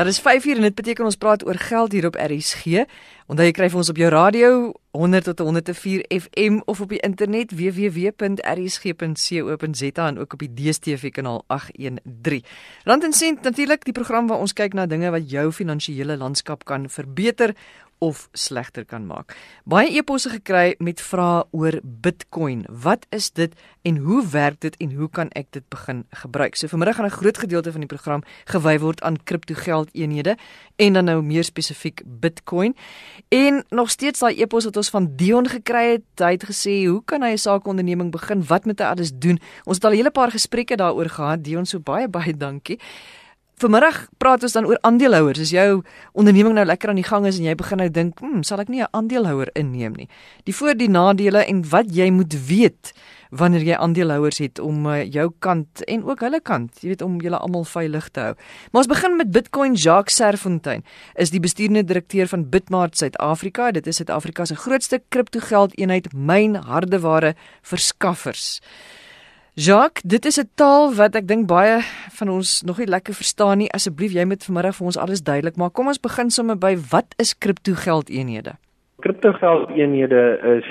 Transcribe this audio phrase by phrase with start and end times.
[0.00, 2.64] Ja, dis 5uur en dit beteken ons praat oor geld hier op RSG.
[3.28, 7.02] Onthou jy kry vir ons op jou radio 100 tot 104 FM of op die
[7.04, 8.22] internet www.rsg.co.za
[10.06, 12.40] en ook op die DStv kanaal 813.
[12.88, 16.64] Rand en sent natuurlik die program waar ons kyk na dinge wat jou finansiële landskap
[16.64, 17.52] kan verbeter
[18.00, 19.36] of slegter kan maak.
[19.68, 22.64] Baie eposse gekry met vrae oor Bitcoin.
[22.68, 23.52] Wat is dit
[23.84, 26.56] en hoe werk dit en hoe kan ek dit begin gebruik?
[26.56, 30.36] So vanmiddag gaan 'n groot gedeelte van die program gewy word aan kriptogeldeenhede
[30.76, 32.76] en dan nou meer spesifiek Bitcoin.
[33.28, 37.04] En nog steeds daai epos wat ons van Dion gekry het, hy het gesê, "Hoe
[37.04, 38.46] kan hy 'n sakeonderneming begin?
[38.46, 41.44] Wat moet hy alles doen?" Ons het al 'n hele paar gesprekke daaroor gehad.
[41.44, 42.78] Dion, so baie baie dankie.
[43.60, 45.42] Vanmiddag praat ons dan oor aandeelhouers.
[45.42, 45.82] As jou
[46.16, 48.68] onderneming nou lekker aan die gang is en jy begin nou dink, "Hm, sal ek
[48.68, 50.08] nie 'n aandeelhouer inneem nie."
[50.44, 52.92] Die voor die nadele en wat jy moet weet
[53.30, 57.20] wanneer jy aandeelhouers het om uh, jou kant en ook hulle kant, jy weet om
[57.20, 58.34] julle almal veilig te hou.
[58.72, 60.82] Maar ons begin met Bitcoin Jacques Serfontein.
[61.14, 63.70] Is die bestuurende direkteur van Bitmart Suid-Afrika.
[63.70, 68.60] Dit is Suid-Afrika se grootste kriptogeldeenheid, myn hardeware verskaffers.
[69.60, 71.80] Jacques, dit is 'n taal wat ek dink baie
[72.18, 73.72] van ons nog nie lekker verstaan nie.
[73.72, 75.72] Asseblief, jy moet vanmiddag vir ons alles duidelik maak.
[75.72, 78.52] Kom ons begin sommer by wat is kriptogeldeenhede?
[79.00, 80.68] Kriptogeldeenhede is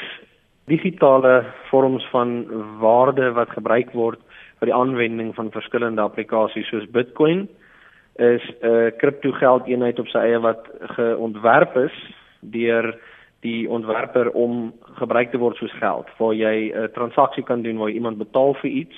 [0.65, 2.45] digitale vorms van
[2.79, 4.19] waarde wat gebruik word
[4.59, 7.47] vir die aanwending van verskillende applikasies soos Bitcoin
[8.15, 10.65] is 'n kriptogeldeenheid op sy eie wat
[10.95, 11.95] geontwerp is
[12.41, 12.95] deur
[13.41, 17.89] die ontwerper om gebruik te word soos geld waar jy 'n transaksie kan doen waar
[17.89, 18.97] iemand betaal vir iets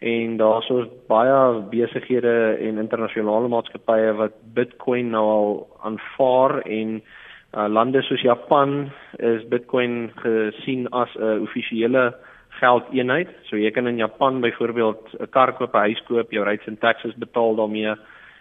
[0.00, 5.50] en daar's so baie besighede en internasionale maatskappye wat Bitcoin nou al
[5.82, 7.02] aanvaar en
[7.52, 12.14] uh, lande soos Japan is Bitcoin gesien as 'n offisiële
[12.60, 13.28] geldeenheid.
[13.48, 16.78] So jy kan in Japan byvoorbeeld 'n kar koop, 'n huis koop, jou rates en
[16.78, 17.94] taxes betaal daarmee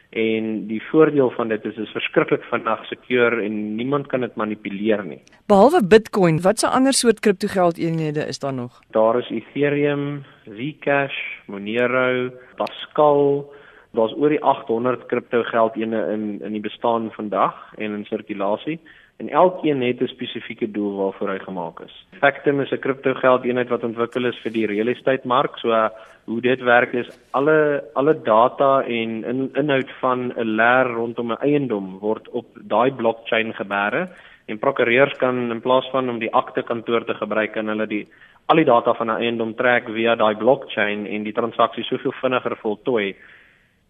[0.09, 5.03] en die voordeel van dit is is verskriklik vinnig secure en niemand kan dit manipuleer
[5.05, 5.21] nie.
[5.47, 8.81] Behalwe Bitcoin, watse ander soort kriptogeldeenhede is daar nog?
[8.91, 13.53] Daar is Ethereum, Zcash, Monero, Pascal.
[13.91, 18.79] Daar's oor die 800 kriptogeldeenhede in in die bestaan vandag en in sirkulasie
[19.19, 22.05] en elkeen het 'n spesifieke doel waarvoor hy gemaak is.
[22.19, 25.89] Factum is 'n kriptogeldeenheid wat ontwikkel is vir die real estate mark, so
[26.25, 31.41] hoe dit werk is alle alle data en in, inhoud van 'n leer rondom 'n
[31.41, 34.09] eiendom word op daai blockchain gebeere
[34.45, 38.07] en prokureurs kan in plaas van om die akte kantoor te gebruik en hulle die
[38.45, 42.55] al die data van 'n eiendom trek via daai blockchain en die transaksie soveel vinniger
[42.55, 43.15] voltooi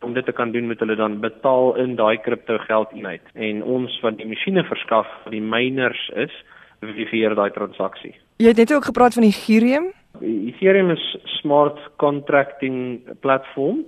[0.01, 3.99] om dit te kan doen moet hulle dan betaal in daai kripto geldeenheid en ons
[4.01, 6.33] wat die masjiene verskaf die miners is
[6.79, 11.05] verifieer daai transaksie jy het net ook gepraat van Ethereum Ethereum is
[11.39, 13.83] smart contracting platform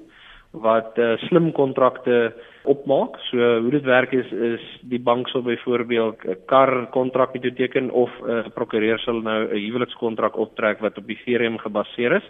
[0.51, 2.33] wat uh, slim kontrakte
[2.67, 3.15] opmaak.
[3.29, 7.53] So hoe dit werk is is die bank sal byvoorbeeld 'n kar kontrak met jou
[7.53, 12.27] teken of 'n uh, prokureur sal nou 'n huwelikskontrak optrek wat op Ethereum gebaseer is.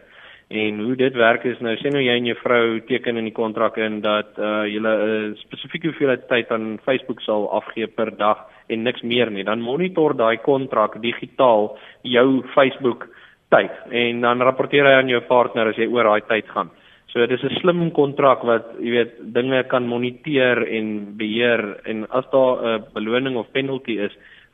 [0.51, 3.35] En hoe dit werk is nou sê nou jy en jou vrou teken in die
[3.35, 8.11] kontrak in dat uh, julle 'n uh, spesifieke hoeveelheid tyd aan Facebook sal afgee per
[8.17, 9.43] dag en niks meer nie.
[9.43, 13.07] Dan monitor daai kontrak digitaal jou Facebook
[13.49, 16.69] tyd en dan rapporteer hy aan jou partner as jy oor daai tyd gaan.
[17.11, 22.25] So dis 'n slim kontrak wat jy weet dinge kan moniteer en beheer en as
[22.31, 24.11] daar 'n beloning of penalty is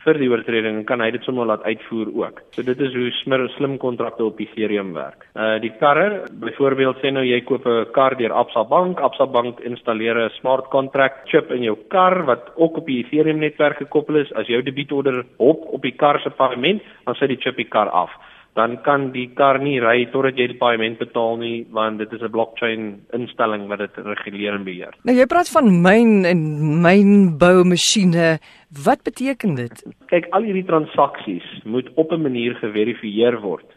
[0.07, 2.41] vir die oortreding kan hy dit sommer laat uitvoer ook.
[2.56, 5.28] So dit is hoe smir slim kontrakte op Ethereum werk.
[5.35, 9.59] Uh die karre, byvoorbeeld sê nou jy koop 'n kar deur Absa Bank, Absa Bank
[9.59, 14.16] installeer 'n smart contract chip in jou kar wat ook op die Ethereum netwerk gekoppel
[14.23, 14.34] is.
[14.34, 17.89] As jou debietorder hop op die kar se paaiement, dan sit die chip die kar
[17.89, 18.12] af
[18.57, 22.23] dan kan die kar nie ry totdat jy die paaiement betaal nie want dit is
[22.25, 24.94] 'n blockchain instelling wat dit reguleer en beheer.
[25.06, 26.41] Nou jy praat van myn en
[26.81, 28.40] mynbou masjiene.
[28.85, 29.75] Wat beteken dit?
[30.07, 33.69] Kyk, al hierdie transaksies moet op 'n manier geverifieer word.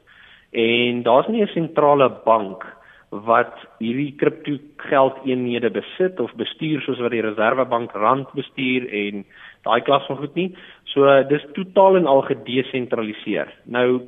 [0.53, 2.65] En daar's nie 'n sentrale bank
[3.11, 9.25] wat hierdie kriptogeldeenhede besit of bestuur soos wat die Reserwebank rand bestuur en
[9.67, 10.55] daai klas van goed nie.
[10.85, 13.49] So dis totaal en al gedesentraliseer.
[13.65, 14.01] Nou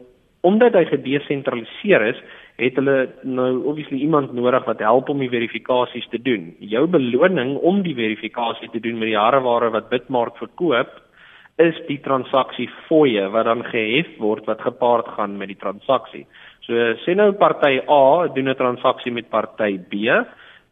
[0.43, 2.23] omdat hy gedesentraliseer is,
[2.61, 6.51] het hulle nou obviously iemand nodig wat help om die verifikasies te doen.
[6.59, 10.91] Jou beloning om die verifikasie te doen met die hareware wat Bitmark verkoop,
[11.61, 16.25] is die transaksie fooie wat dan gehef word wat gepaard gaan met die transaksie.
[16.67, 20.09] So sê nou party A doen 'n transaksie met party B,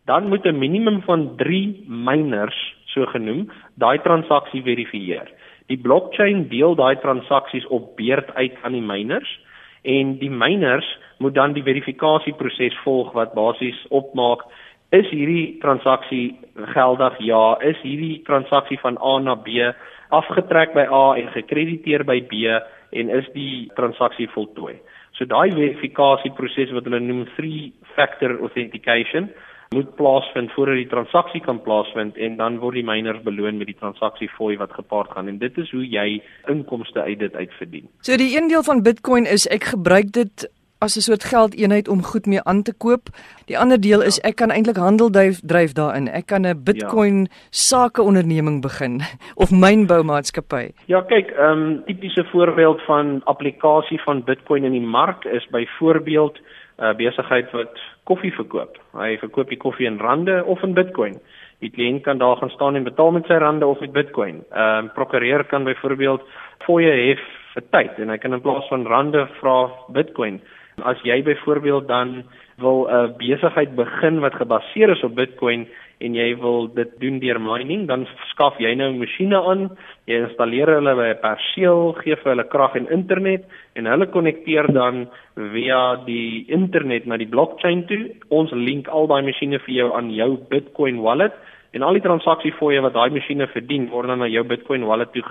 [0.07, 5.29] dan moet 'n minimum van 3 miners so genoem daai transaksie verifieer.
[5.69, 9.39] Die blockchain deel daai transaksies op beurt uit aan die miners
[9.83, 10.87] en die miners
[11.19, 14.45] moet dan die verifikasieproses volg wat basies opmaak
[14.91, 16.35] is hierdie transaksie
[16.75, 17.19] geldig?
[17.23, 19.71] Ja, is hierdie transaksie van A na B
[20.11, 22.49] afgetrek by A en gekrediteer by B
[22.91, 24.81] en is die transaksie voltooi?
[25.19, 29.31] So daai verifikasieproses wat hulle noem three factor authentication
[29.75, 33.77] moet plaasvind voordat die transaksie kan plaasvind en dan word die miners beloon met die
[33.79, 36.07] transaksie-fooi wat gepaard gaan en dit is hoe jy
[36.51, 37.85] inkomste uit dit uitverdien.
[38.03, 40.49] So die een deel van Bitcoin is ek gebruik dit
[40.83, 43.15] as 'n soort geldeenheid om goed mee aan te koop.
[43.47, 44.29] Die ander deel is ja.
[44.29, 46.09] ek kan eintlik handel dryf, dryf daarin.
[46.09, 47.31] Ek kan 'n Bitcoin ja.
[47.51, 49.01] sakeonderneming begin
[49.43, 50.73] of mynboumaatskappy.
[50.87, 55.47] Ja, kyk, 'n um, ehm, tipiese voorbeeld van applikasie van Bitcoin in die mark is
[55.51, 57.79] byvoorbeeld 'n uh, besigheid wat
[58.11, 58.79] koffie verkoop.
[58.99, 61.19] Hy verkoop die koffie in rande of in Bitcoin.
[61.63, 64.43] Die kliënt kan daar gaan staan en betaal met sy rande of met Bitcoin.
[64.51, 66.25] Ehm uh, prokureur kan byvoorbeeld
[66.67, 67.23] fooie hef
[67.55, 69.59] vir tyd en hy kan in plaas van rande vra
[69.97, 70.41] Bitcoin.
[70.83, 72.23] As jy byvoorbeeld dan
[72.61, 75.67] wil 'n besigheid begin wat gebaseer is op Bitcoin
[76.01, 79.69] en jy wil dit doen deur mining, dan skaf jy nou masjiene aan,
[80.09, 83.45] jy installeer hulle by 'n perseel, gee vir hulle krag en internet
[83.77, 88.11] en hulle konnekteer dan via die internet na die blockchain toe.
[88.31, 91.33] Ons link al daai masjiene vir jou aan jou Bitcoin wallet
[91.73, 95.23] en al die transaksiefooie wat daai masjiene verdien word dan na jou Bitcoin wallet toe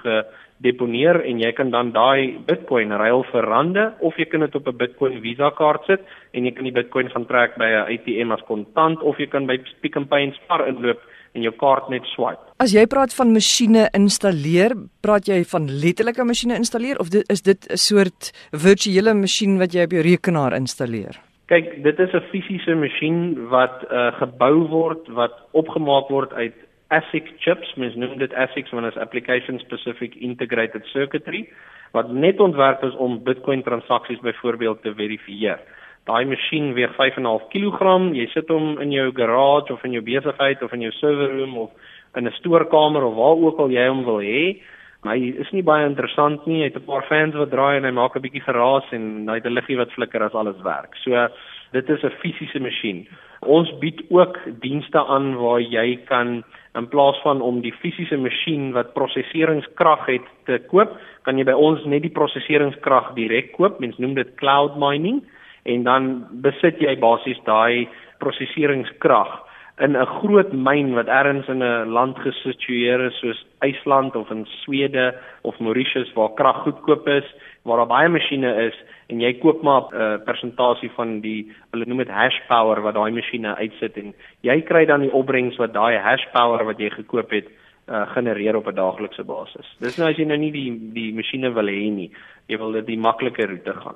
[0.60, 4.68] gedeponeer en jy kan dan daai Bitcoin ruil vir rande of jy kan dit op
[4.68, 6.02] 'n Bitcoin Visa kaart sit
[6.34, 9.48] en jy kan die Bitcoin gaan trek by 'n ATM as kontant of jy kan
[9.48, 11.00] by Pick n Pay en Spar inloop
[11.34, 12.42] en jou kaart net swipe.
[12.60, 17.42] As jy praat van masjiene installeer, praat jy van letterlike masjiene installeer of dit is
[17.42, 21.16] dit 'n soort virtuele masjien wat jy op jou rekenaar installeer?
[21.48, 26.56] Kyk, dit is 'n fisiese masjien wat uh, gebou word wat opgemaak word uit
[26.90, 27.74] ASIC chips.
[27.76, 31.48] Mens noem dit ASICs want dit is application specific integrated circuitry
[31.92, 35.60] wat net ontwerp is om Bitcoin transaksies byvoorbeeld te verifieer.
[36.06, 37.96] Daai masjien weeg 5.5 kg.
[38.18, 41.58] Jy sit hom in jou garage of in jou besigheid of in jou server room
[41.58, 41.72] of
[42.18, 44.62] in 'n stoorkamer of waar ook al jy hom wil hê.
[45.04, 46.60] Maar hy is nie baie interessant nie.
[46.62, 49.36] Hy het 'n paar fans wat draai en hy maak 'n bietjie geraas en hy
[49.36, 50.96] het 'n liggie wat flikker as alles werk.
[51.04, 51.28] So
[51.72, 53.08] dit is 'n fisiese masjien.
[53.42, 56.44] Ons bied ook dienste aan waar jy kan
[56.80, 60.96] in plaas van om die fisiese masjien wat prosesseringskrag het te koop,
[61.28, 63.80] kan jy by ons net die prosesseringskrag direk koop.
[63.84, 65.22] Mens noem dit cloud mining
[65.70, 66.10] en dan
[66.46, 67.88] besit jy basies daai
[68.24, 69.49] prosesseringskrag
[69.80, 74.46] in 'n groot myn wat ergens in 'n land gesitueer is soos IJsland of in
[74.46, 77.26] Swede of Mauritius waar krag goedkoop is,
[77.64, 78.76] waar daar baie masjiene is
[79.08, 82.94] en jy koop maar 'n uh, persentasie van die hulle noem dit hash power wat
[82.94, 86.90] daai masjiene uitsit en jy kry dan die opbrengs wat daai hash power wat jy
[86.90, 87.48] gekoop het
[87.90, 89.76] uh, genereer op 'n daaglikse basis.
[89.80, 92.12] Dis nou as jy nou nie die die masjiene wil hê nie,
[92.48, 93.96] jy wil dit die makliker roete gaan.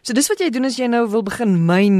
[0.00, 1.98] So dis wat jy doen as jy nou wil begin myn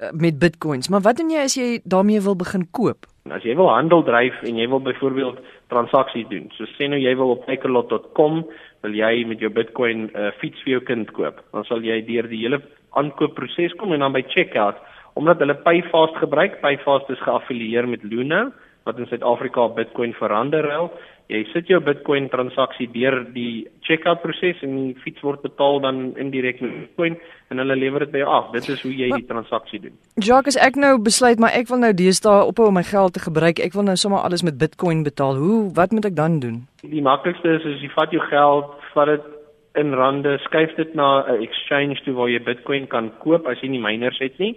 [0.00, 3.04] uh, met bitcoins, maar wat doen jy as jy daarmee wil begin koop?
[3.28, 6.46] As jy wil handel dryf en jy wil byvoorbeeld transaksies doen.
[6.56, 8.40] So sê nou jy wil op ekelot.com
[8.86, 11.42] wil jy met jou bitcoin 'n uh, fiets vir jou kind koop.
[11.52, 12.62] Dan sal jy deur die hele
[12.96, 14.80] aankoopproses kom en dan by checkout
[15.16, 18.52] omdat hulle Payfast gebruik, Payfast is geaffilieer met Luna
[18.84, 20.90] wat in Suid-Afrika bitcoin verander ruil
[21.32, 26.00] jy sit jou Bitcoin transaksie deur die checkout proses en die fiets word betaal dan
[26.22, 27.16] indirek met Bitcoin
[27.50, 28.52] en hulle lewer dit by jou af.
[28.54, 29.96] Dit is hoe jy maar, die transaksie doen.
[30.22, 33.62] Jacques, ek nou besluit maar ek wil nou deesdae ophou om my geld te gebruik.
[33.62, 35.40] Ek wil nou sommer alles met Bitcoin betaal.
[35.42, 36.62] Hoe wat moet ek dan doen?
[36.86, 39.32] Die maklikste is as jy vat jou geld, vat dit
[39.76, 43.68] in rande, skuif dit na 'n exchange toe waar jy Bitcoin kan koop as jy
[43.68, 44.54] nie miners het nie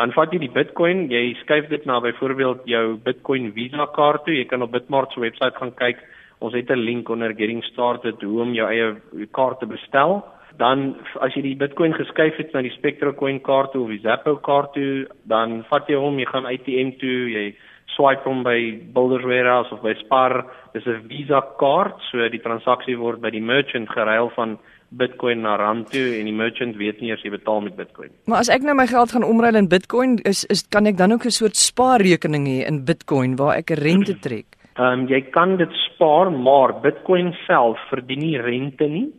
[0.00, 4.36] dan vat jy die Bitcoin, jy skuif dit na byvoorbeeld jou Bitcoin Visa kaart toe.
[4.38, 6.00] Jy kan op Bitmart se webwerf gaan kyk.
[6.42, 10.24] Ons het 'n link onder getting started hoe om jou eie kaart te bestel.
[10.58, 14.02] Dan as jy die Bitcoin geskuif het na die Spectra Coin kaart toe of die
[14.02, 17.54] Zappo kaart toe, dan vat jy hom, jy gaan ATM toe, jy
[17.96, 18.58] swipe hom by
[18.94, 20.44] Builders Warehouse of by Spar.
[20.74, 24.58] Dis 'n Visa kaart, so die transaksie word by die merchant geruil van
[24.92, 28.10] Bitcoin na rand toe en die merchant weet nie as jy betaal met Bitcoin.
[28.26, 31.12] Maar as ek nou my geld gaan omruil in Bitcoin, is is kan ek dan
[31.12, 34.46] ook 'n soort spaarrekening hê in Bitcoin waar ek 'n rente trek?
[34.76, 39.10] Ehm um, jy kan dit spaar, maar Bitcoin self verdien nie rente nie.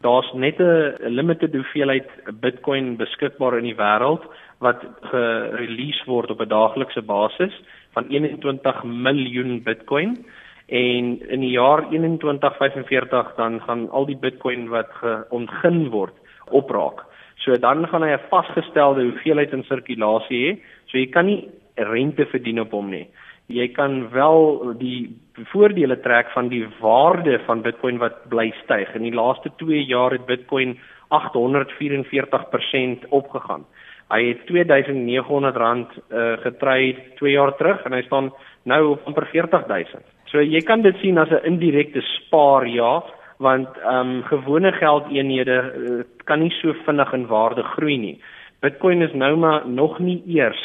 [0.00, 2.08] Daar's net 'n limited hoeveelheid
[2.40, 4.22] Bitcoin beskikbaar in die wêreld
[4.60, 7.54] wat gerelease word op 'n daaglikse basis
[7.94, 10.24] van 21 miljoen Bitcoin
[10.68, 14.92] en in die jaar 2145 dan gaan al die bitcoin wat
[15.30, 16.14] ontgin word
[16.50, 17.04] opraak.
[17.36, 20.58] So dan gaan hy 'n vasgestelde hoeveelheid in sirkulasie hê.
[20.86, 23.08] So jy kan nie rente verdien op hom nie.
[23.48, 25.16] Jy kan wel die
[25.52, 28.94] voordele trek van die waarde van bitcoin wat bly styg.
[28.94, 30.78] In die laaste 2 jaar het bitcoin
[31.08, 33.64] 844% opgegaan
[34.08, 38.30] Hy het R2900 uh, getry 2 jaar terug en hy staan
[38.68, 40.00] nou op amper 40000.
[40.32, 43.04] So jy kan dit sien as 'n indirekte spaar ja,
[43.38, 48.20] want ehm um, gewone geldeenhede uh, kan nie so vinnig in waarde groei nie.
[48.60, 50.60] Bitcoin is nou maar nog nie eers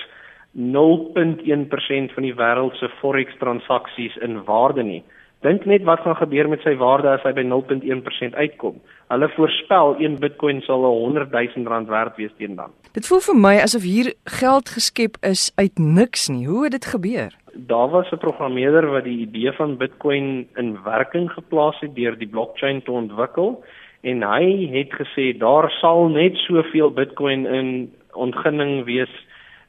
[0.53, 5.03] 0.1% van die wêreld se forex transaksies in waarde nie.
[5.43, 8.77] Dink net wat gaan gebeur met sy waarde as hy by 0.1% uitkom.
[9.12, 12.72] Hulle voorspel 1 Bitcoin sal 100 000 rand werd wees teen dan.
[12.95, 16.45] Dit voel vir my asof hier geld geskep is uit niks nie.
[16.48, 17.36] Hoe het dit gebeur?
[17.53, 22.27] Daar was 'n programmeerder wat die idee van Bitcoin in werking geplaas het deur die
[22.27, 23.63] blockchain te ontwikkel
[24.01, 29.12] en hy het gesê daar sal net soveel Bitcoin in ontginning wees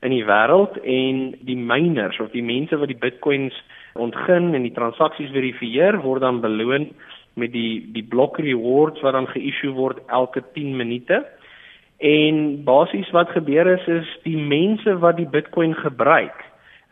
[0.05, 3.57] in die wêreld en die miners of die mense wat die Bitcoins
[3.95, 6.91] ontgin en die transaksies verifieer word dan beloon
[7.41, 11.23] met die die block rewards wat dan geissue word elke 10 minute.
[12.05, 16.45] En basies wat gebeur is is die mense wat die Bitcoin gebruik,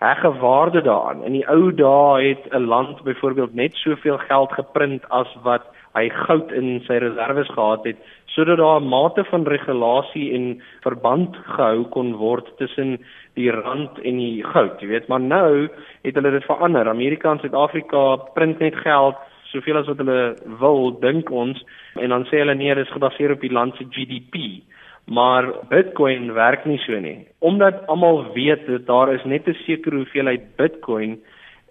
[0.02, 1.24] hegge waarde daaraan.
[1.26, 6.08] In die ou dae het 'n land byvoorbeeld net soveel geld geprint as wat hy
[6.08, 7.96] goud in sy reserve gehad het
[8.34, 12.98] sodat daar 'n mate van regulasie en verband gehou kon word tussen
[13.34, 15.68] die rand en die goud, jy weet, maar nou
[16.02, 16.88] het hulle dit verander.
[16.88, 19.16] Amerika en Suid-Afrika print net geld
[19.52, 21.64] soveel as wat hulle wil, dink ons,
[22.00, 24.62] en dan sê hulle nee, dit is gebaseer op die land se GDP.
[25.04, 27.26] Maar Bitcoin werk nie so nie.
[27.38, 31.18] Omdat almal weet dat daar is net 'n sekere hoeveelheid Bitcoin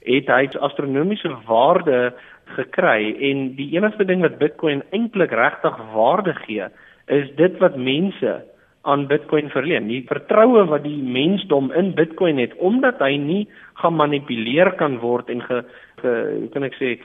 [0.03, 2.13] het hy astronomiese waarde
[2.55, 6.67] gekry en die enigste ding wat Bitcoin eintlik regtig waarde gee,
[7.07, 8.39] is dit wat mense
[8.81, 9.87] aan Bitcoin verleen.
[9.91, 13.41] Die vertroue wat die mensdom in Bitcoin het omdat hy nie
[13.81, 15.61] gemanipuleer kan word en ge,
[16.01, 16.13] ge
[16.53, 16.95] kan ek sê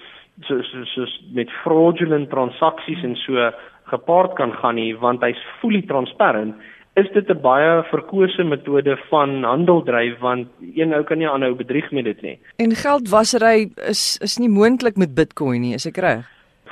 [0.44, 3.50] so so so met fraudulent transaksies en so
[3.92, 6.56] gepaard kan gaan nie want hy's fully transparant
[6.96, 11.54] is dit 'n baie verkose metode van handel dryf want een ou kan nie aanhou
[11.54, 12.38] bedrieg met dit nie.
[12.56, 16.24] En geldwasery is is nie moontlik met Bitcoin nie, is ek reg?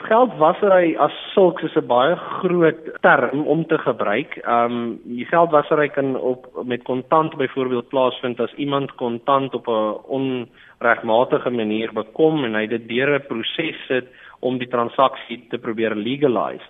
[0.04, 4.40] Geldwasery as sulks is 'n baie groot term om te gebruik.
[4.46, 11.50] Um die geldwasery kan op met kontant byvoorbeeld plaasvind as iemand kontant op 'n onregmatige
[11.50, 14.06] manier bekom en hy dit deur 'n proses sit
[14.40, 16.68] om die transaksie te probeer legalise.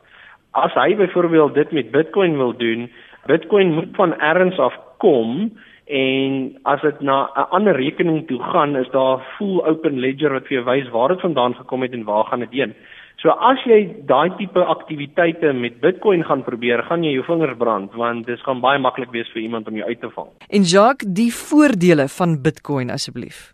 [0.53, 2.91] As hy byvoorbeeld dit met Bitcoin wil doen,
[3.27, 5.53] Bitcoin moet van ergens af kom
[5.85, 10.33] en as dit na 'n ander rekening toe gaan, is daar 'n full open ledger
[10.33, 12.75] wat vir jou wys waar dit vandaan gekom het en waar gaan dit heen.
[13.17, 17.93] So as jy daai tipe aktiwiteite met Bitcoin gaan probeer, gaan jy jou vingers brand
[17.95, 20.29] want dit gaan baie maklik wees vir iemand om jou uit te vang.
[20.49, 23.54] En Jacques, die voordele van Bitcoin asseblief.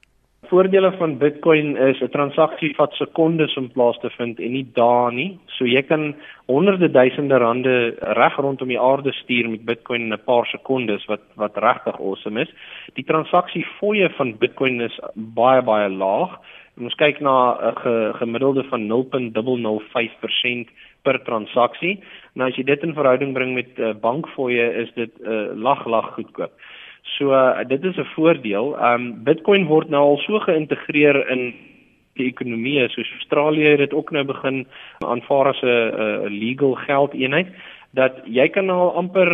[0.51, 5.13] Voordele van Bitcoin is 'n transaksie wat sekondes in plaas te vind en nie dae
[5.13, 5.39] nie.
[5.47, 6.15] So jy kan
[6.47, 11.21] honderde duisende rande reg rondom die aarde stuur met Bitcoin in 'n paar sekondes wat
[11.37, 12.51] wat regtig awesome is.
[12.95, 16.39] Die transaksiefoë van Bitcoin is baie baie laag
[16.81, 20.69] ons kyk na 'n ge, gemiddelde van 0.005%
[21.03, 22.03] per transaksie.
[22.35, 26.15] Nou as jy dit in verhouding bring met uh, bankfooie is dit uh, lag lag
[26.15, 26.53] goedkoop.
[27.03, 28.77] So uh, dit is 'n voordeel.
[28.79, 31.55] Um Bitcoin word nou al so geïntegreer in
[32.15, 32.89] die ekonomie.
[32.89, 34.67] So Australië het dit ook nou begin
[34.99, 37.49] aanvaar as 'n legal geldeenheid
[37.99, 39.29] dat jy kan nou amper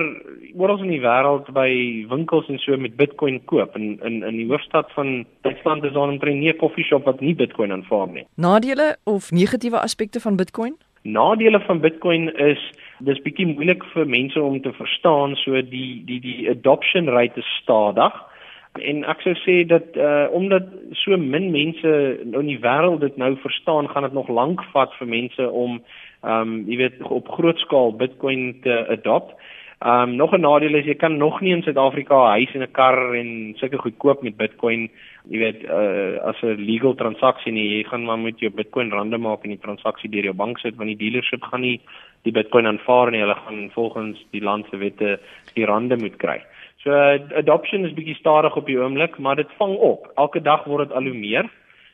[0.57, 1.69] oral in die wêreld by
[2.09, 6.09] winkels en so met Bitcoin koop in in in die hoofstad van Duitsland is daar
[6.09, 8.25] omtrent nie 'n koffieshop wat nie Bitcoin aanvaar nie.
[8.37, 10.77] Nadele of negatiewe aspekte van Bitcoin?
[11.03, 12.73] Nadele van Bitcoin is
[13.05, 17.53] dis bietjie moeilik vir mense om te verstaan, so die die die adoption rate is
[17.63, 18.15] stadig.
[18.77, 20.69] En ek sou sê dat uh omdat
[21.03, 21.93] so min mense
[22.25, 25.81] in die wêreld dit nou verstaan, gaan dit nog lank vat vir mense om
[26.23, 29.35] ehm um, jy weet op groot skaal Bitcoin te adopt.
[29.79, 32.63] Ehm um, nog 'n nadeel is jy kan nog nie in Suid-Afrika 'n huis en
[32.63, 34.89] 'n kar en sulke goed koop met Bitcoin.
[35.29, 39.19] Jy weet uh, as 'n legal transaksie nie, jy gaan maar met jou Bitcoin rande
[39.19, 41.81] maak en die transaksie deur jou bank sit want die dealership gaan nie
[42.23, 43.21] die Bitcoin aanvaar nie.
[43.21, 45.21] Hulle gaan volgens die land se wette
[45.55, 46.41] die rande moet kry.
[46.79, 50.11] So uh, adoption is bietjie stadig op die oomblik, maar dit vang op.
[50.17, 51.51] Elke dag word dit al hoe meer.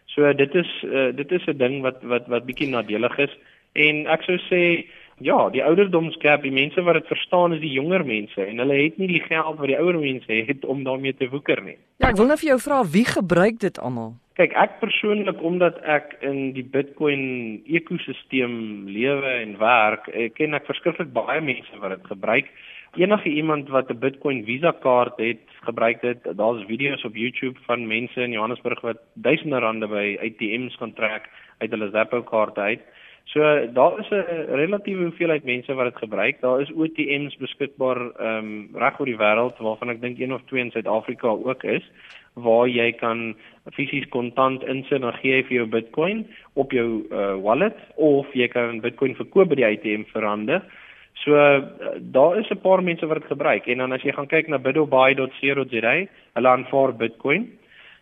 [0.06, 3.34] So dit is uh, dit is 'n ding wat wat wat bietjie nadelig is.
[3.72, 4.86] En ek sou sê
[5.22, 8.98] ja, die ouderdomsgap, die mense wat dit verstaan is die jonger mense en hulle het
[9.00, 11.78] nie die geld wat die ouer mense het om daarmee te woeker nie.
[12.02, 14.14] Ja, ek wil net vir jou vra wie gebruik dit almal?
[14.40, 17.24] Kyk, ek persoonlik omdat ek in die Bitcoin
[17.68, 22.48] ekosisteem lewe en werk, ek ken ek verskriklik baie mense wat dit gebruik.
[22.96, 26.18] Enige iemand wat 'n Bitcoin Visa kaart het, gebruik dit.
[26.36, 31.28] Daar's video's op YouTube van mense in Johannesburg wat duisende rande by ATMs gaan trek
[31.58, 32.80] uit hulle Zappo kaarte uit.
[33.32, 33.40] So
[33.72, 36.40] daar is 'n relatiewe hoeveelheid mense wat dit gebruik.
[36.40, 40.42] Daar is ATMs beskikbaar ehm um, reg oor die wêreld waarvan ek dink een of
[40.46, 41.84] twee in Suid-Afrika ook is
[42.34, 43.34] waar jy kan
[43.72, 48.48] fisies kontant insit en gee jy vir jou Bitcoin op jou uh, wallet of jy
[48.48, 50.62] kan Bitcoin verkoop by die ATM verander.
[51.24, 51.64] So uh,
[52.00, 54.58] daar is 'n paar mense wat dit gebruik en dan as jy gaan kyk na
[54.58, 57.50] bidobuy.co.za, hulle aanvaar Bitcoin.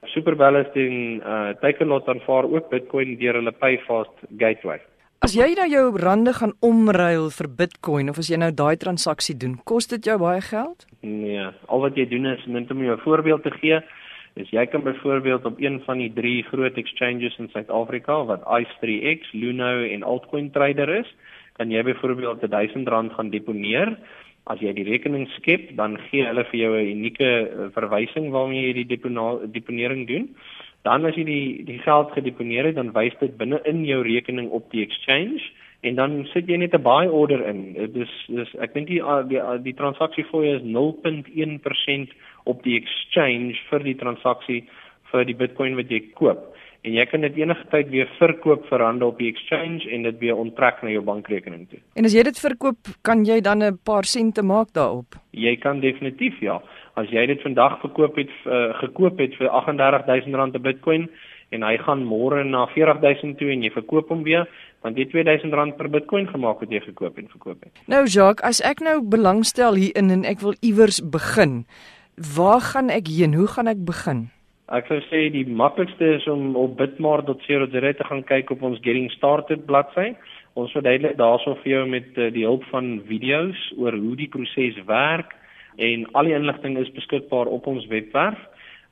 [0.04, 4.80] Superbalance en uh, Takealot aanvaar ook Bitcoin deur hulle Payfast gateway.
[5.20, 9.34] As jy nou jou rande gaan omruil vir Bitcoin of as jy nou daai transaksie
[9.36, 10.86] doen, kos dit jou baie geld?
[11.04, 13.82] Nee, al wat jy doen is net om jou voorbeeld te gee,
[14.40, 19.34] is jy kan byvoorbeeld op een van die drie groot exchanges in Suid-Afrika wat ICE3X,
[19.36, 21.12] Luno en Altcoin Trader is,
[21.60, 23.92] kan jy byvoorbeeld R1000 gaan deponeer.
[24.48, 28.72] As jy die rekening skep, dan gee hulle vir jou 'n unieke eh, verwysing waarmee
[28.72, 28.96] jy die
[29.52, 30.32] deponering doen.
[30.82, 34.50] Dan as jy die die geld gedeponeer het, dan wys dit binne in jou rekening
[34.50, 35.42] op die exchange
[35.80, 37.72] en dan sit jy net 'n buy order in.
[37.72, 42.12] Dit is dis ek dink die die, die transaksie fooi is 0.1%
[42.44, 44.64] op die exchange vir die transaksie
[45.10, 46.56] vir die Bitcoin wat jy koop.
[46.80, 50.18] En jy kan dit enige tyd weer verkoop vir rande op die exchange en dit
[50.22, 51.80] weer onttrek na jou bankrekening toe.
[51.94, 55.18] En as jy dit verkoop, kan jy dan 'n paar sente maak daarop?
[55.32, 56.62] Jy kan definitief ja
[57.00, 61.08] as jy dit vandag verkoop het uh, gekoop het vir R38000 'n Bitcoin
[61.50, 64.46] en hy gaan môre na 40000 toe en jy verkoop hom weer
[64.84, 67.72] want jy R2000 per Bitcoin gemaak wat jy gekoop en verkoop het.
[67.86, 71.64] Nou Jacques, as ek nou belangstel hierin en ek wil iewers begin,
[72.16, 73.34] waar gaan ek heen?
[73.34, 74.28] Hoe gaan ek begin?
[74.70, 79.10] Ek sou sê die maklikste is om op bitmart.co.za te gaan kyk op ons getting
[79.10, 80.14] started bladsy.
[80.54, 84.78] Ons verduidelik daarso vir jou met uh, die hulp van video's oor hoe die proses
[84.86, 85.34] werk
[85.76, 88.38] en al die inligting is beskikbaar op ons webwerf.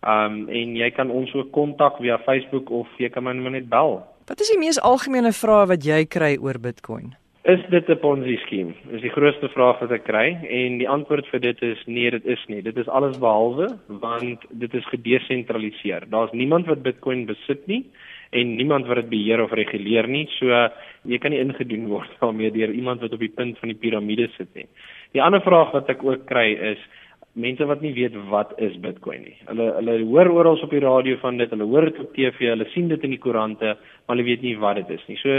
[0.06, 4.02] Um en jy kan ons ook kontak via Facebook of jy kan my net bel.
[4.28, 7.14] Wat is die mees algemene vraag wat jy kry oor Bitcoin?
[7.48, 8.72] Is dit 'n Ponzi skema?
[8.90, 12.26] Dis die grootste vraag wat ek kry en die antwoord vir dit is nee, dit
[12.26, 12.60] is nie.
[12.62, 16.04] Dit is alles behalwe want dit is gedesentraliseer.
[16.10, 17.86] Daar's niemand wat Bitcoin besit nie
[18.30, 20.26] en niemand wat dit beheer of reguleer nie.
[20.38, 20.46] So
[21.04, 24.28] jy kan nie ingedoen word daarmee deur iemand wat op die punt van die piramide
[24.36, 24.68] sit nie.
[25.16, 26.82] Die ander vraag wat ek ook kry is
[27.38, 29.36] mense wat nie weet wat is Bitcoin nie.
[29.46, 32.66] Hulle hulle hoor oral op die radio van dit, hulle hoor dit op TV, hulle
[32.72, 33.76] sien dit in die koerante,
[34.08, 35.18] maar hulle weet nie wat dit is nie.
[35.20, 35.36] So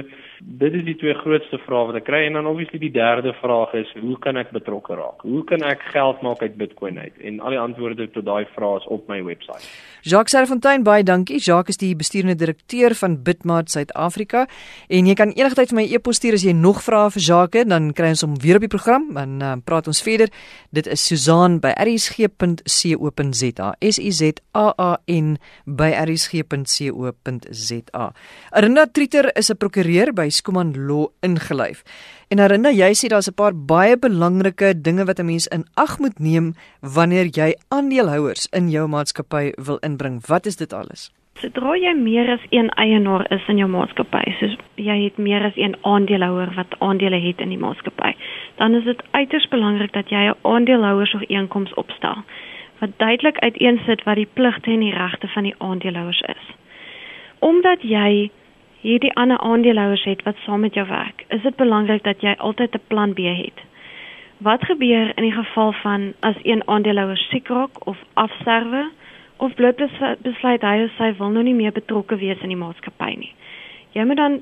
[0.62, 3.74] dit is die twee grootste vrae wat ek kry en dan obviously die derde vraag
[3.80, 5.26] is hoe kan ek betrokke raak?
[5.26, 7.16] Hoe kan ek geld maak uit Bitcoin uit?
[7.26, 9.66] En al die antwoorde tot daai vrae is op my webwerf.
[10.06, 11.42] Jacques Serfontein baie dankie.
[11.42, 14.46] Jacques is die besturende direkteur van Bitmart Suid-Afrika
[14.88, 17.90] en jy kan enigstyd vir my e-pos stuur as jy nog vrae vir Jacques dan
[17.98, 20.30] kry ons hom weer op die program en uh, praat ons verder.
[20.70, 23.74] Dit is Susan by rsg.co.za.
[23.82, 28.06] S U Z A A N by rsg.co.za.
[28.60, 31.80] Arinda Trieter is 'n prokureur by Skuman Law ingelyf.
[32.30, 35.98] En Arinda, jy sê daar's 'n paar baie belangrike dinge wat 'n mens in ag
[36.00, 40.20] moet neem wanneer jy aandeelhouers in jou maatskappy wil inbring.
[40.28, 41.10] Wat is dit alles?
[41.36, 45.56] Sodra jy meer as een eienaar is in jou maatskappy, soos jy het meer as
[45.56, 48.12] een aandeelhouer wat aandele het in die maatskappy,
[48.58, 52.18] dan is dit uiters belangrik dat jy 'n aandeelhouersooreenkoms opstel
[52.80, 56.44] wat duidelik uiteensit wat die pligte en die regte van die aandeelhouers is.
[57.40, 58.30] Omdat jy
[58.82, 62.76] hierdie ander aandeelhouers het wat saam met jou werk, is dit belangrik dat jy altyd
[62.76, 63.60] 'n plan B het.
[64.38, 68.90] Wat gebeur in die geval van as een aandeelhouer siek raak of afsterwe?
[69.40, 69.80] of bloot
[70.22, 73.32] besluit hy of sy wil nou nie meer betrokke wees in die maatskappy nie.
[73.96, 74.40] Jy moet dan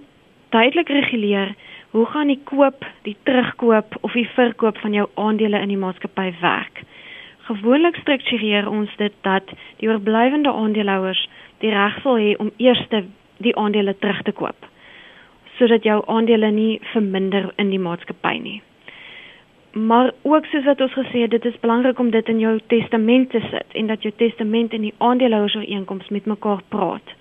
[0.56, 1.54] duidelik reguleer
[1.94, 6.32] hoe gaan die koop, die terugkoop of die verkoop van jou aandele in die maatskappy
[6.42, 6.82] werk.
[7.48, 11.28] Gewoonlik struktureer ons dit dat die oorblywende aandeelhouers
[11.62, 12.82] die reg sal hê om eers
[13.44, 14.74] die aandele terug te koop
[15.58, 18.60] sodat jou aandele nie verminder in die maatskappy nie.
[19.74, 23.30] Maar ook soos wat ons gesê het, dit is belangrik om dit in jou testament
[23.30, 27.16] te sit en dat jou testament en die aandeelhouersooreenkoms met mekaar praat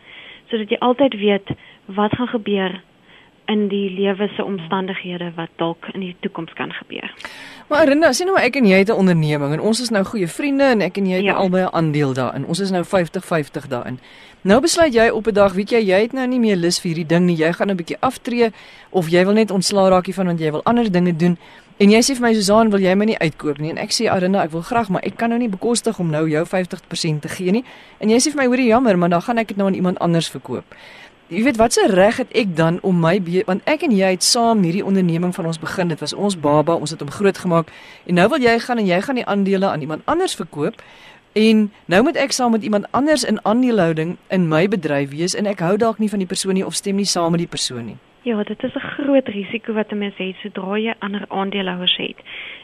[0.50, 1.48] sodat jy altyd weet
[1.96, 2.76] wat gaan gebeur
[3.46, 7.10] in die lewe se omstandighede wat dalk in die toekoms kan gebeur.
[7.68, 10.28] Maar Rinda, sien nou ek en jy het 'n onderneming en ons is nou goeie
[10.28, 11.34] vriende en ek en jy het ja.
[11.34, 12.46] albei 'n aandeel daarin.
[12.46, 13.98] Ons is nou 50-50 daarin.
[14.40, 16.88] Nou besluit jy op 'n dag, weet jy, jy het nou nie meer lus vir
[16.88, 17.36] hierdie ding nie.
[17.36, 18.50] Jy gaan 'n bietjie aftree
[18.90, 21.38] of jy wil net ontslaa raak hiervan want jy wil ander dinge doen.
[21.76, 23.70] En jy sê vir my Susan, wil jy my nie uitkoop nie?
[23.70, 26.22] En ek sê Arina, ek wil graag, maar ek kan nou nie bekostig om nou
[26.28, 27.64] jou 50% te gee nie.
[28.00, 29.98] En jy sê vir my, hoorie jammer, maar dan gaan ek dit nou aan iemand
[29.98, 30.64] anders verkoop.
[31.26, 34.22] Jy weet wat se reg het ek dan om my want ek en jy het
[34.22, 35.88] saam hierdie onderneming van ons begin.
[35.90, 37.72] Dit was ons baba, ons het hom grootgemaak.
[38.06, 40.78] En nou wil jy gaan en jy gaan die aandele aan iemand anders verkoop.
[41.32, 45.50] En nou moet ek saam met iemand anders in aandeelhouding in my bedryf wees en
[45.50, 47.84] ek hou dalk nie van die persoon nie of stem nie saam met die persoon
[47.86, 47.98] nie.
[48.26, 52.16] Ja, dit is 'n groot risiko wat 'n mens het sodra jy ander aandeelhouers het.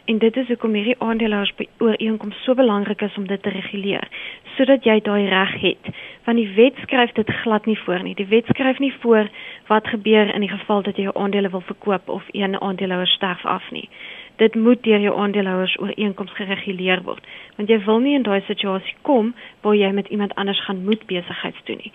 [0.05, 4.09] En dit is hoekom hierdie aandeelhouers ooreenkoms so belangrik is om dit te reguleer,
[4.57, 5.94] sodat jy daai reg het.
[6.25, 8.14] Want die wet skryf dit glad nie voor nie.
[8.14, 9.29] Die wet skryf nie voor
[9.66, 13.44] wat gebeur in die geval dat jy jou aandele wil verkoop of een aandeelhouer sterf
[13.46, 13.88] af nie.
[14.37, 18.94] Dit moet deur jou aandeelhouers ooreenkoms gereguleer word, want jy wil nie in daai situasie
[19.03, 21.92] kom waar jy met iemand anders gaan moet besigheids doen nie.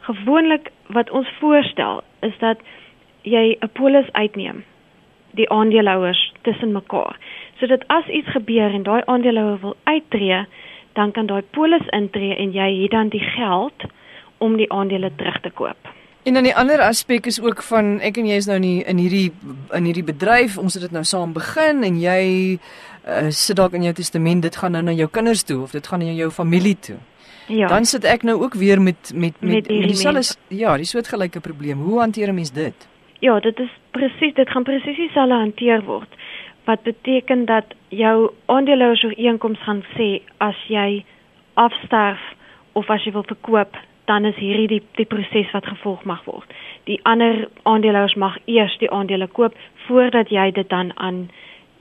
[0.00, 2.58] Gewoonlik wat ons voorstel is dat
[3.22, 4.64] jy 'n polis uitneem
[5.30, 7.16] die aandeelhouers tussen mekaar
[7.60, 10.46] sodat as iets gebeur en daai aandeelhouer wil uittreë
[10.92, 13.86] dan kan daai polis intree en jy het dan die geld
[14.38, 15.90] om die aandele terug te koop.
[16.22, 18.98] En dan die ander aspek is ook van ek en jy is nou nie in
[19.00, 19.30] hierdie
[19.76, 22.22] in hierdie bedryf, ons het dit nou saam begin en jy
[22.58, 25.86] uh, sit dalk in jou testament dit gaan nou na jou kinders toe of dit
[25.86, 26.98] gaan na jou familie toe.
[27.48, 27.70] Ja.
[27.72, 31.40] Dan sit ek nou ook weer met met met, met, met dieselfde ja, die soortgelyke
[31.40, 31.80] probleem.
[31.86, 32.88] Hoe hanteer 'n mens dit?
[33.18, 36.08] Ja, dit is presies, dit gaan presies dieselfde hanteer word.
[36.64, 41.04] Wat beteken dat jou aandeelhouers ooreenkoms gaan sê as jy
[41.54, 42.22] afsterf
[42.72, 43.74] of as jy wil verkoop,
[44.06, 46.52] dan is hierdie die die proses wat gevolg mag word.
[46.86, 51.26] Die ander aandeelhouers mag eers die aandele koop voordat jy dit dan aan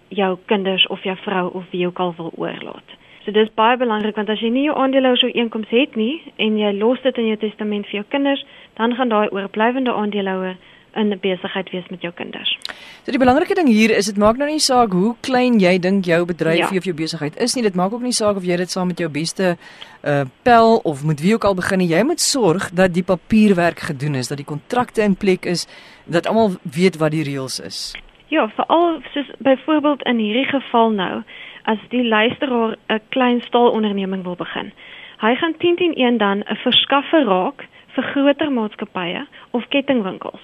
[0.10, 2.96] jou kinders of jou vrou of wie ook al wil oorlaat.
[3.26, 6.74] So dis baie belangrik want as jy nie jou aandeelhouers ooreenkoms het nie en jy
[6.80, 8.44] los dit in jou testament vir jou kinders,
[8.80, 10.58] dan gaan daai oorblywende aandeelhouer
[10.98, 12.58] in besigheid wees met jou kinders.
[13.06, 16.06] So die belangrike ding hier is dit maak nou nie saak hoe klein jy dink
[16.06, 16.78] jou bedryf ja.
[16.78, 19.00] of jou besigheid is nie, dit maak ook nie saak of jy dit saam met
[19.00, 19.56] jou beste
[20.04, 21.92] uh pel of met wie ook al begin nie.
[21.92, 25.68] Jy moet sorg dat die papierwerk gedoen is, dat die kontrakte in plek is,
[26.06, 27.80] dat almal weet wat die reëls is.
[28.28, 31.24] Ja, veral soos byvoorbeeld in hierdie geval nou,
[31.64, 34.72] as die luisteraar 'n klein staalonderneming wil begin.
[35.18, 40.42] Hy gaan 10-10-1 dan 'n verskaffer raak vir groter maatskappye of kettingwinkels.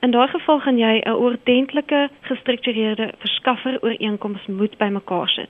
[0.00, 5.48] In daai geval gaan jy 'n ordentlike gestruktureerde verskaffer ooreenkoms moet bymekaar sit.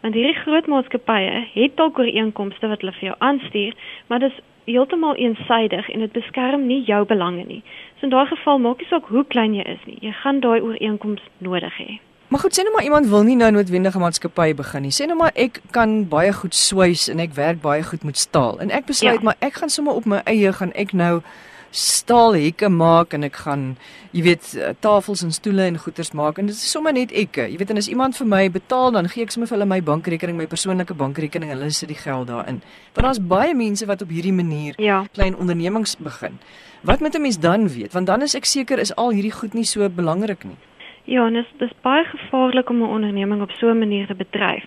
[0.00, 3.74] Want hierdie groot maatskappye het dalk ooreenkomste wat hulle vir jou aanstuur,
[4.06, 7.62] maar dit is heeltemal eensaidig en dit beskerm nie jou belange nie.
[7.96, 10.60] So in daai geval maak nie saak hoe klein jy is nie, jy gaan daai
[10.60, 11.98] ooreenkoms nodig hê.
[12.28, 14.92] Maar goed, sê nou maar iemand wil nie nou noodwendige maatskappy begin nie.
[14.92, 18.60] Sê nou maar ek kan baie goed swys en ek werk baie goed met staal
[18.60, 19.24] en ek besluit ja.
[19.24, 21.22] maar ek gaan sommer op my eie gaan ek nou
[21.70, 23.64] staalhekke maak en ek gaan
[24.12, 27.36] jy weet eh, tafels en stoele en goeders maak en dit is sommer net ek.
[27.36, 29.80] Jy weet en as iemand vir my betaal dan gee ek sommer vir hulle my
[29.84, 32.62] bankrekening, my persoonlike bankrekening en hulle sit die geld daarin.
[32.94, 35.04] Want daar's baie mense wat op hierdie manier ja.
[35.12, 36.38] klein ondernemings begin.
[36.82, 37.92] Wat moet 'n mens dan weet?
[37.92, 40.56] Want dan is ek seker is al hierdie goed nie so belangrik nie.
[41.04, 44.64] Ja, en dit is baie gevaarlik om 'n onderneming op so 'n manier te bedryf.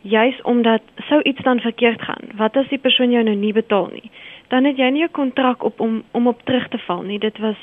[0.00, 2.24] Juis omdat sou iets dan verkeerd gaan.
[2.36, 4.10] Wat as die persoon jou nou nie betaal nie?
[4.50, 7.18] Dan het jy nie 'n kontrak op om om op terug te val nie.
[7.18, 7.56] Dit was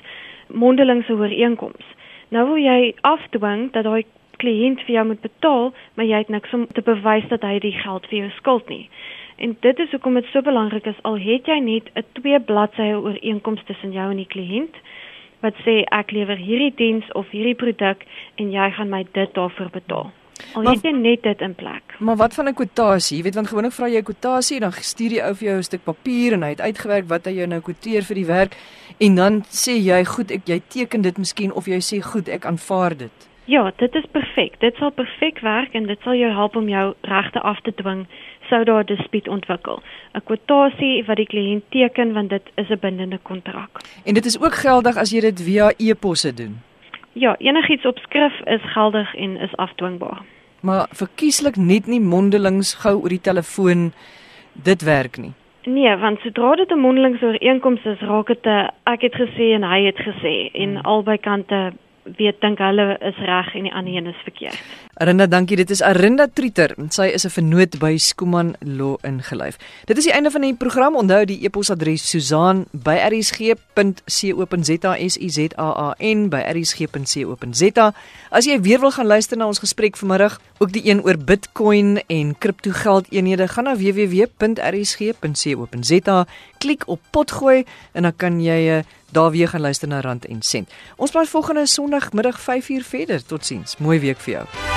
[0.47, 1.86] mondelingse ooreenkoms.
[2.30, 4.06] Nou wil jy afdwing dat daai
[4.38, 7.71] kliënt vir jou moet betaal, maar jy het niks om te bewys dat hy die
[7.71, 8.89] geld vir jou skuld nie.
[9.38, 12.97] En dit is hoekom dit so belangrik is al het jy net 'n twee bladsye
[12.97, 14.76] ooreenkoms tussen jou en die kliënt
[15.41, 19.69] wat sê ek lewer hierdie diens of hierdie produk en jy gaan my dit daarvoor
[19.69, 20.12] betaal.
[20.54, 21.95] Al het jy net dit in plek.
[22.00, 23.17] Maar wat van 'n kwotasie?
[23.17, 25.63] Jy weet want gewoonlik vra jy 'n kwotasie, dan stuur jy ou vir jou 'n
[25.63, 28.56] stuk papier en hy het uitgewerk wat hy jou nou kwoteer vir die werk
[28.97, 32.45] en dan sê jy goed, ek jy teken dit miskien of jy sê goed, ek
[32.45, 33.28] aanvaar dit.
[33.47, 34.60] Ja, dit is perfek.
[34.60, 38.06] Dit sal perfek werk en dit sal jou help om jou regte af te dwing
[38.50, 39.82] sou daar 'n dispuut ontwikkel.
[40.13, 43.69] 'n Kwotasie wat die kliënt teken want dit is 'n bindende kontrak.
[44.04, 46.67] En dit is ook geldig as jy dit via e-posse doen.
[47.18, 50.22] Ja, enigiets op skrif is geldig en is afdwingbaar.
[50.62, 53.92] Maar verkieslik net nie mondelings gou oor die telefoon
[54.54, 55.34] dit werk nie.
[55.66, 59.64] Nee, want sodra dit 'n mondelings ooreenkoms is, raak dit 'n ek het gesê en
[59.64, 60.86] hy het gesê en hmm.
[60.86, 61.74] albei kante
[62.17, 64.60] weet dink hulle is reg en die ander een is verkeerd.
[64.98, 65.54] Arinda, dankie.
[65.60, 66.72] Dit is Arinda Trieter.
[66.89, 69.58] Sy is 'n vernoot by Skuman Law ingelyf.
[69.86, 70.96] Dit is die einde van die program.
[70.96, 77.93] Onthou die e-posadres susaan@rsg.co.za s u z a a n rsg.co.za.
[78.32, 82.02] As jy weer wil gaan luister na ons gesprek vanmiddag, ook die een oor Bitcoin
[82.08, 84.46] en kriptogeldeenhede, gaan na www.rsg.co.za,
[86.58, 90.41] klik op potgooi en dan kan jy uh, daar weer gaan luister na Rand en
[90.41, 90.70] Sent.
[90.96, 93.26] Ons praat volgende Sondagmiddag 5uur verder.
[93.26, 93.78] Totsiens.
[93.78, 94.77] Mooi week vir jou.